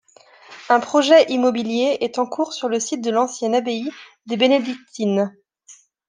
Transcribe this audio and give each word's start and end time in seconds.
Un 0.69 0.79
projet 0.79 1.29
immobilier 1.31 1.99
est 2.01 2.17
en 2.17 2.25
cours 2.25 2.53
sur 2.53 2.69
le 2.69 2.79
site 2.79 3.03
de 3.03 3.11
l'ancienne 3.11 3.53
abbaye 3.53 3.87
des 4.25 4.35
bénédictines. 4.35 5.29